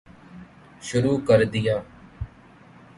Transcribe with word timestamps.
شروع 0.81 1.17
کردیا 1.27 1.77